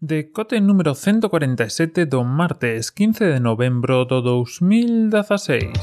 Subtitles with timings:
[0.00, 5.74] Decote número 147 do martes 15 de novembro do 2016.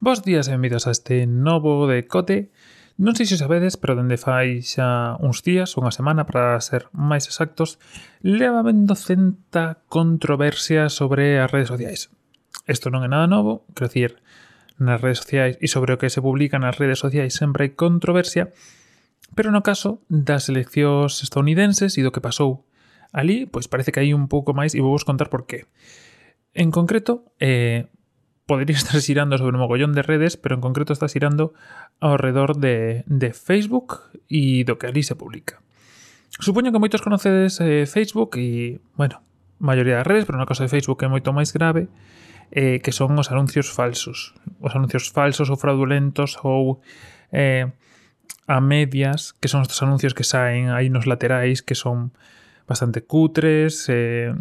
[0.00, 2.48] Bos días e benvidos a este novo decote.
[2.96, 7.28] Non sei se sabedes, pero dende fai xa uns días, unha semana para ser máis
[7.28, 7.76] exactos,
[8.24, 12.08] leva vendo centa controversia sobre as redes sociais.
[12.64, 14.24] Isto non é nada novo, quero dicir,
[14.80, 18.50] nas redes sociais e sobre o que se publica nas redes sociais sempre hai controversia,
[19.36, 22.64] pero no caso das eleccións estadounidenses e do que pasou
[23.12, 25.68] ali, pois parece que hai un pouco máis e vou vos contar por qué.
[26.56, 27.86] En concreto, eh,
[28.48, 31.54] podería estar xirando sobre un mogollón de redes, pero en concreto está xirando
[32.00, 35.62] ao redor de, de Facebook e do que ali se publica.
[36.40, 39.20] Supoño que moitos conocedes eh, Facebook e, bueno,
[39.60, 41.86] maioría das redes, pero no caso de Facebook é moito máis grave,
[42.52, 44.34] eh, que son os anuncios falsos.
[44.60, 46.82] Os anuncios falsos ou fraudulentos ou
[47.30, 47.70] eh,
[48.50, 52.10] a medias, que son estes anuncios que saen aí nos laterais que son
[52.66, 54.34] bastante cutres, eh,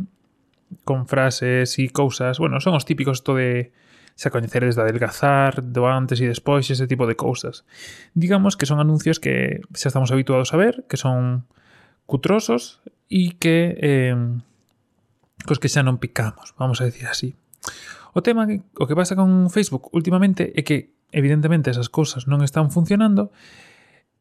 [0.85, 2.37] con frases e cousas.
[2.37, 3.73] Bueno, son os típicos isto de
[4.19, 7.63] se a coñecer desde adelgazar, do antes e despois, ese tipo de cousas.
[8.11, 11.47] Digamos que son anuncios que xa estamos habituados a ver, que son
[12.03, 14.19] cutrosos e que eh,
[15.47, 17.39] cos que xa non picamos, vamos a decir así.
[18.13, 22.41] O tema que, o que pasa con Facebook últimamente é que evidentemente esas cousas non
[22.45, 23.33] están funcionando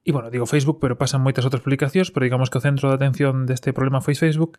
[0.09, 2.97] E bueno, digo Facebook, pero pasan moitas outras publicacións, pero digamos que o centro de
[2.97, 4.57] atención deste problema foi Facebook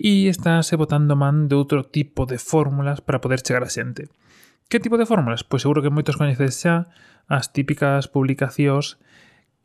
[0.00, 4.08] e estáse botando man de outro tipo de fórmulas para poder chegar a xente.
[4.72, 5.44] Que tipo de fórmulas?
[5.44, 6.88] Pois seguro que moitos coñecedes xa
[7.28, 8.96] as típicas publicacións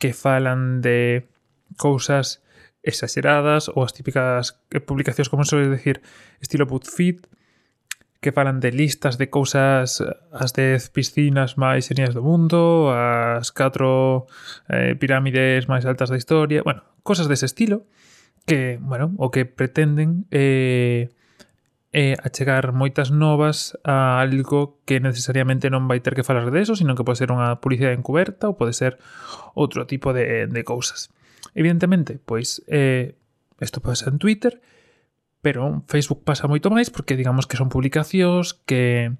[0.03, 1.31] que falan de
[1.79, 2.43] cousas
[2.83, 6.03] exageradas ou as típicas publicacións, como se decir,
[6.43, 7.31] estilo BuzzFeed,
[8.21, 9.99] que falan de listas de cousas
[10.31, 14.29] as 10 piscinas máis serias do mundo, as 4
[14.69, 17.89] eh, pirámides máis altas da historia, bueno, cosas dese estilo
[18.45, 25.73] que, bueno, o que pretenden é eh, eh, achegar moitas novas a algo que necesariamente
[25.73, 28.55] non vai ter que falar de eso, sino que pode ser unha publicidade encuberta ou
[28.55, 29.01] pode ser
[29.57, 31.09] outro tipo de, de cousas.
[31.57, 33.17] Evidentemente, pois, eh,
[33.59, 34.80] isto pasa en Twitter, e
[35.41, 39.17] Pero Facebook pasa moito máis porque digamos que son publicacións que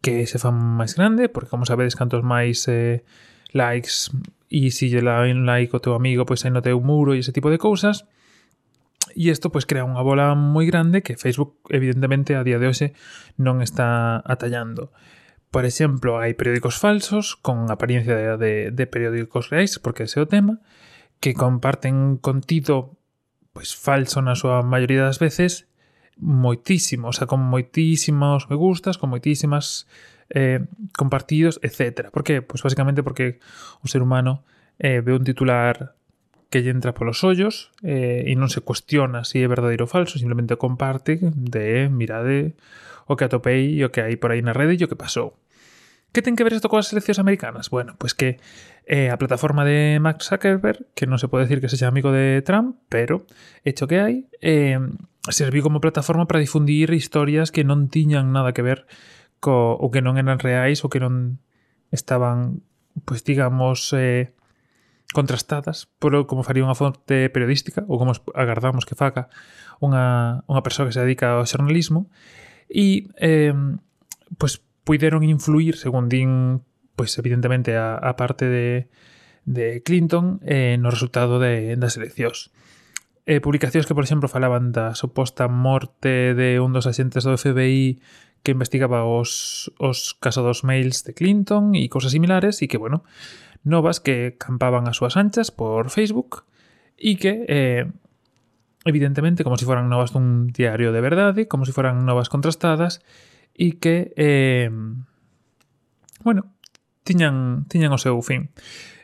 [0.00, 3.04] que se fan máis grande, porque como sabedes cantos máis eh,
[3.52, 4.10] likes
[4.48, 7.20] e se lle dá un like o teu amigo, pois aí no teu muro e
[7.20, 8.08] ese tipo de cousas.
[9.12, 12.96] E isto pois crea unha bola moi grande que Facebook evidentemente a día de hoxe
[13.36, 14.92] non está atallando.
[15.52, 20.24] Por exemplo, hai periódicos falsos con apariencia de, de, de periódicos reais, porque ese é
[20.24, 20.64] o tema,
[21.20, 22.96] que comparten contido
[23.52, 25.68] pois falso na súa maioría das veces
[26.16, 29.88] moitísimo, o sea, con moitísimos me gustas, con moitísimas
[30.30, 30.64] eh,
[30.96, 32.10] compartidos, etc.
[32.10, 32.42] Por que?
[32.42, 33.38] Pois basicamente porque
[33.84, 34.44] o ser humano
[34.78, 35.94] eh, ve un titular
[36.52, 39.90] que lle entra polos ollos eh, e non se cuestiona se si é verdadeiro ou
[39.90, 42.52] falso, simplemente comparte de mirade
[43.08, 45.41] o que atopei e o que hai por aí na rede e o que pasou.
[46.12, 47.72] Que ten que ver isto coas eleccións americanas?
[47.72, 48.36] Bueno, pois que
[48.84, 52.44] eh, a plataforma de Mark Zuckerberg, que non se pode decir que sexa amigo de
[52.44, 53.24] Trump, pero
[53.64, 54.76] hecho que hai, eh,
[55.32, 58.84] serviu como plataforma para difundir historias que non tiñan nada que ver
[59.40, 61.40] co, ou que non eran reais ou que non
[61.88, 62.60] estaban,
[63.08, 64.36] pois digamos, eh,
[65.16, 69.32] contrastadas polo como faría unha fonte periodística ou como agardamos que faca
[69.80, 72.08] unha, unha persoa que se dedica ao xornalismo
[72.68, 73.52] e eh,
[74.40, 76.62] pois puideron influir, según din,
[76.96, 78.88] pois evidentemente a, a parte de,
[79.44, 82.50] de Clinton, eh, no resultado de, das eleccións.
[83.24, 88.02] Eh, publicacións que, por exemplo, falaban da suposta morte de un dos axentes do FBI
[88.42, 93.06] que investigaba os, os casos dos mails de Clinton e cousas similares e que, bueno,
[93.62, 96.42] novas que campaban as súas anchas por Facebook
[96.98, 97.86] e que eh,
[98.84, 102.26] evidentemente como se si foran novas dun diario de verdade, como se si foran novas
[102.26, 103.06] contrastadas,
[103.56, 104.70] e que eh,
[106.22, 106.52] bueno,
[107.04, 108.50] tiñan, tiñan o seu fin.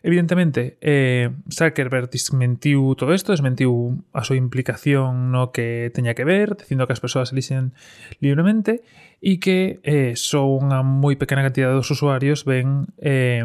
[0.03, 6.55] Evidentemente, eh, Zuckerberg desmentiu todo isto, desmentiu a súa implicación no que teña que ver,
[6.55, 7.75] dicindo que as persoas elixen
[8.23, 8.87] libremente
[9.19, 13.43] e que eh, só unha moi pequena cantidad dos usuarios ven eh,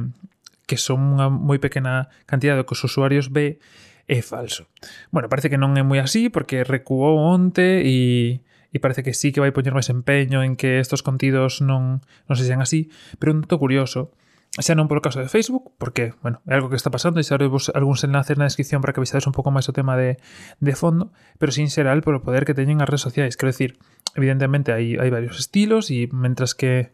[0.69, 3.57] que son unha moi pequena cantidad do que os usuarios ve
[4.05, 4.69] é falso.
[5.09, 8.39] Bueno, parece que non é moi así porque recuou onte e
[8.73, 12.35] e parece que sí que vai poñer máis empeño en que estos contidos non, non
[12.35, 12.89] se sean así,
[13.21, 14.11] pero un dato curioso,
[14.57, 17.37] xa non polo caso de Facebook, porque, bueno, é algo que está pasando e xa
[17.37, 20.17] vos algúns enlaces na descripción para que vexades un pouco máis o tema de,
[20.57, 23.77] de fondo, pero sin xeral polo poder que teñen as redes sociais, quero decir,
[24.17, 26.93] evidentemente hai, hai varios estilos e mentras que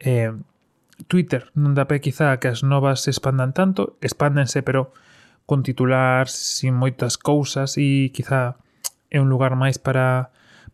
[0.00, 0.32] eh,
[1.06, 4.92] Twitter non dá pé quizá que as novas se expandan tanto, expándense, pero
[5.48, 8.60] con titular, sin moitas cousas e quizá
[9.08, 10.28] é un lugar máis para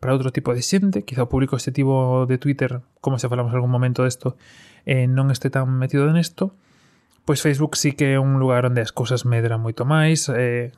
[0.05, 3.57] para outro tipo de xente, quizá o público este tipo de Twitter, como se falamos
[3.57, 4.37] algún momento desto,
[4.85, 6.53] eh, non este tan metido nesto,
[7.25, 10.77] pois Facebook sí que é un lugar onde as cousas medran moito máis, eh,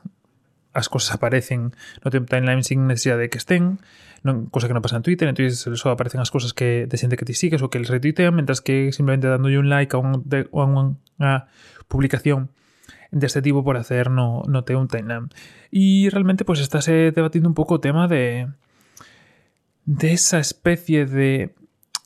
[0.71, 1.75] as cousas aparecen
[2.07, 3.83] no teu timeline sin necesidade de que estén,
[4.23, 7.19] non, cosa que non pasa en Twitter, entonces só aparecen as cousas que de xente
[7.19, 10.23] que ti sigues ou que les retuitean, mentras que simplemente dándolle un like a, un,
[10.23, 11.51] de, a unha
[11.91, 12.55] publicación
[13.11, 15.35] deste tipo por hacer no, no teu timeline.
[15.75, 18.47] E realmente pois pues, estáse debatindo un pouco o tema de
[19.87, 21.55] de esa especie de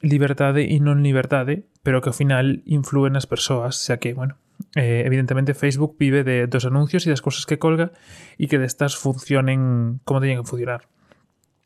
[0.04, 4.36] liberdade e non liberdade, pero que ao final influen nas persoas, xa que, bueno,
[4.76, 7.96] eh, evidentemente Facebook vive de dos anuncios e das cousas que colga
[8.36, 10.86] e que destas funcionen como teñen que funcionar.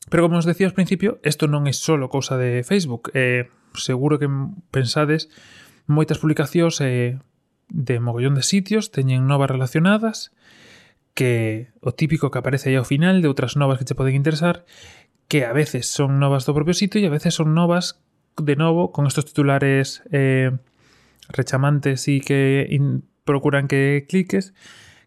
[0.09, 3.11] Pero como os decía ao principio, isto non é solo cousa de Facebook.
[3.13, 4.31] Eh, seguro que
[4.71, 5.27] pensades
[5.91, 7.19] moitas publicacións eh,
[7.69, 10.31] de mogollón de sitios teñen novas relacionadas
[11.15, 14.67] que o típico que aparece aí ao final de outras novas que te poden interesar
[15.29, 18.00] que a veces son novas do propio sitio e a veces son novas
[18.37, 20.53] de novo con estos titulares eh,
[21.29, 22.67] rechamantes e que
[23.25, 24.53] procuran que cliques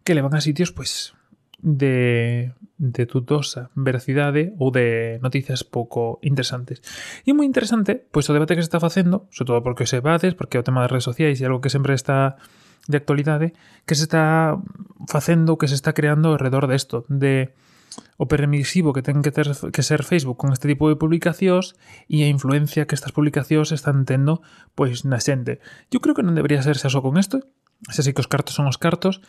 [0.03, 1.13] que levan a sitios pues
[1.59, 6.79] de, de dudosa veracidade ou de noticias pouco interesantes.
[7.25, 10.37] É moi interesante pois o debate que se está facendo, sobre todo porque se vades,
[10.37, 12.37] porque o tema das redes sociais é algo que sempre está
[12.87, 13.51] de actualidade,
[13.83, 14.55] que se está
[15.11, 17.51] facendo, que se está creando alrededor desto, de
[18.17, 21.77] o permisivo que ten que, ter, que ser Facebook con este tipo de publicacións
[22.09, 24.41] e a influencia que estas publicacións están tendo
[24.73, 25.61] pois na xente.
[25.93, 27.45] Eu creo que non debería ser xa só con isto,
[27.89, 29.21] xa así que os cartos son os cartos,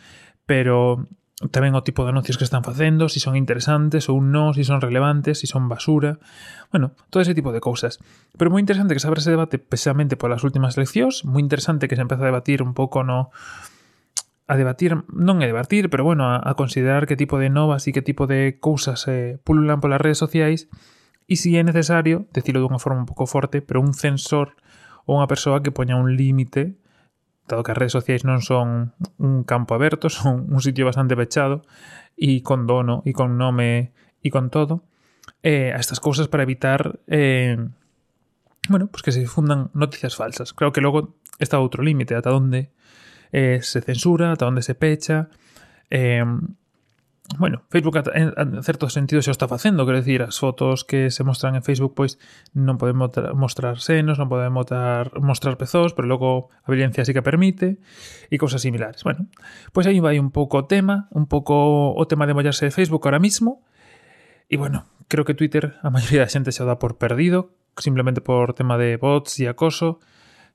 [0.49, 1.05] pero
[1.47, 4.65] tamén o tipo de anuncios que están facendo, se si son interesantes ou non, se
[4.65, 6.19] si son relevantes, se si son basura,
[6.67, 8.03] bueno, todo ese tipo de cousas.
[8.35, 11.95] Pero moi interesante que se abra ese debate precisamente polas últimas eleccións, moi interesante que
[11.95, 13.31] se empeza a debatir un pouco no
[14.49, 18.01] a debatir, non a debatir, pero bueno, a, considerar que tipo de novas e que
[18.01, 20.73] tipo de cousas eh, pululan polas redes sociais
[21.29, 24.57] e si é necesario, decirlo dunha forma un pouco forte, pero un censor
[25.05, 26.81] ou unha persoa que poña un límite
[27.45, 31.61] dado que as redes sociais non son un campo aberto, son un sitio bastante pechado
[32.17, 33.93] e con dono e con nome
[34.25, 34.81] e con todo,
[35.45, 37.69] eh, a estas cousas para evitar eh,
[38.65, 40.57] bueno, pues que se difundan noticias falsas.
[40.57, 42.73] Creo que logo está outro límite, ata onde
[43.31, 45.29] eh, se censura, ata onde se pecha.
[45.89, 46.23] Eh,
[47.37, 51.11] bueno, Facebook en, en certo sentido se o está facendo, quero dicir, as fotos que
[51.11, 52.17] se mostran en Facebook pois
[52.57, 52.97] non poden
[53.37, 57.77] mostrar senos, non poden mostrar, mostrar pezós, pero logo a violencia sí que permite
[58.33, 59.05] e cousas similares.
[59.05, 59.29] Bueno,
[59.69, 63.05] pois aí vai un pouco o tema, un pouco o tema de mollarse de Facebook
[63.05, 63.61] ahora mismo.
[64.49, 68.25] E bueno, creo que Twitter a maioría da xente xa o dá por perdido, simplemente
[68.25, 70.01] por tema de bots e acoso,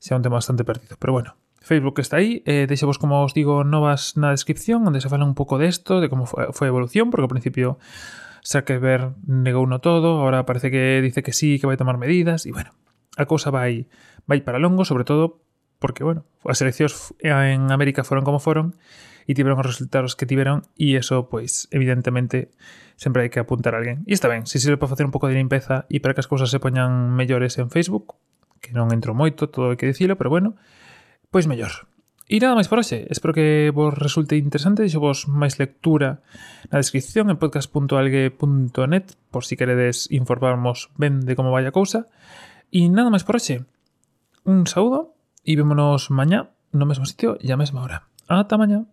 [0.02, 0.98] xa un tema bastante perdido.
[0.98, 5.08] Pero bueno, Facebook está aí, eh, deixevos, como os digo, novas na descripción, onde se
[5.08, 7.80] fala un pouco desto, de como foi, a evolución, porque ao principio
[8.44, 12.52] Zuckerberg negou no todo, ahora parece que dice que sí, que vai tomar medidas, e
[12.52, 12.76] bueno,
[13.16, 13.88] a cousa vai,
[14.28, 15.40] vai para longo, sobre todo
[15.80, 18.76] porque, bueno, as eleccións en América foron como foron,
[19.24, 22.52] e tiveron os resultados que tiveron, e eso, pois, evidentemente,
[23.00, 24.04] sempre hai que apuntar a alguén.
[24.04, 26.28] E está ben, se sirve para facer un pouco de limpeza e para que as
[26.28, 28.20] cousas se poñan mellores en Facebook,
[28.60, 30.60] que non entro moito, todo hai que dicilo, pero bueno,
[31.34, 31.90] Pois mellor.
[32.30, 33.10] E nada máis por hoxe.
[33.10, 34.86] Espero que vos resulte interesante.
[34.86, 36.22] Deixo vos máis lectura
[36.70, 42.06] na descripción en podcast.algue.net por si queredes informarmos ben de como vai a cousa.
[42.70, 43.66] E nada máis por hoxe.
[44.46, 48.06] Un saúdo e vémonos mañá no mesmo sitio e a mesma hora.
[48.30, 48.86] Ata mañá.